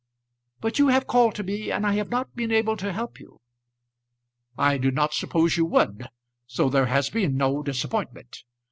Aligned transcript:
"But 0.61 0.79
you 0.79 0.87
have 0.87 1.05
called 1.05 1.35
to 1.35 1.43
me, 1.43 1.69
and 1.71 1.85
I 1.85 1.93
have 1.93 2.09
not 2.09 2.35
been 2.35 2.51
able 2.51 2.75
to 2.75 2.91
help 2.91 3.19
you." 3.19 3.39
"I 4.57 4.79
did 4.79 4.95
not 4.95 5.13
suppose 5.13 5.57
you 5.57 5.65
would, 5.65 6.07
so 6.47 6.69
there 6.71 6.87
has 6.87 7.11
been 7.11 7.37
no 7.37 7.61
disappointment. 7.61 8.43